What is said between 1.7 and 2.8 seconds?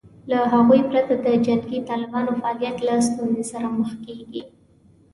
طالبانو فعالیت